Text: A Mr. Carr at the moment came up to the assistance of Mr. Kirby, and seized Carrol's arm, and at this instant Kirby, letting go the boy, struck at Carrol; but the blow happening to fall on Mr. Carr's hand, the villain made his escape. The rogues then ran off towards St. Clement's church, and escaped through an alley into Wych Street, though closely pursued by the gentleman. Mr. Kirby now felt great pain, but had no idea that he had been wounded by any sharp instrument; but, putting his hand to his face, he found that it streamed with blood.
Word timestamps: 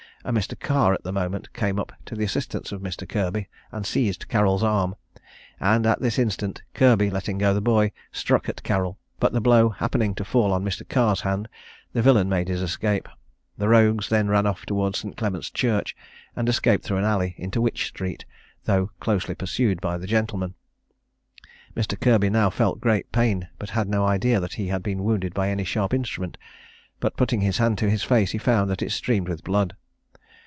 A 0.23 0.31
Mr. 0.31 0.53
Carr 0.59 0.93
at 0.93 1.01
the 1.01 1.11
moment 1.11 1.51
came 1.51 1.79
up 1.79 1.93
to 2.05 2.13
the 2.15 2.23
assistance 2.25 2.71
of 2.71 2.79
Mr. 2.83 3.09
Kirby, 3.09 3.49
and 3.71 3.87
seized 3.87 4.27
Carrol's 4.27 4.61
arm, 4.61 4.93
and 5.59 5.83
at 5.87 5.99
this 5.99 6.19
instant 6.19 6.61
Kirby, 6.75 7.09
letting 7.09 7.39
go 7.39 7.55
the 7.55 7.59
boy, 7.59 7.91
struck 8.11 8.47
at 8.47 8.61
Carrol; 8.61 8.99
but 9.19 9.33
the 9.33 9.41
blow 9.41 9.69
happening 9.69 10.13
to 10.13 10.23
fall 10.23 10.53
on 10.53 10.63
Mr. 10.63 10.87
Carr's 10.87 11.21
hand, 11.21 11.49
the 11.93 12.03
villain 12.03 12.29
made 12.29 12.49
his 12.49 12.61
escape. 12.61 13.09
The 13.57 13.67
rogues 13.67 14.09
then 14.09 14.27
ran 14.27 14.45
off 14.45 14.63
towards 14.63 14.99
St. 14.99 15.17
Clement's 15.17 15.49
church, 15.49 15.95
and 16.35 16.47
escaped 16.47 16.85
through 16.85 16.97
an 16.97 17.03
alley 17.03 17.33
into 17.39 17.59
Wych 17.59 17.83
Street, 17.87 18.23
though 18.65 18.91
closely 18.99 19.33
pursued 19.33 19.81
by 19.81 19.97
the 19.97 20.05
gentleman. 20.05 20.53
Mr. 21.75 21.99
Kirby 21.99 22.29
now 22.29 22.51
felt 22.51 22.79
great 22.79 23.11
pain, 23.11 23.47
but 23.57 23.71
had 23.71 23.89
no 23.89 24.05
idea 24.05 24.39
that 24.39 24.53
he 24.53 24.67
had 24.67 24.83
been 24.83 25.03
wounded 25.03 25.33
by 25.33 25.49
any 25.49 25.63
sharp 25.63 25.95
instrument; 25.95 26.37
but, 26.99 27.17
putting 27.17 27.41
his 27.41 27.57
hand 27.57 27.79
to 27.79 27.89
his 27.89 28.03
face, 28.03 28.29
he 28.33 28.37
found 28.37 28.69
that 28.69 28.83
it 28.83 28.91
streamed 28.91 29.27
with 29.27 29.43
blood. 29.43 29.75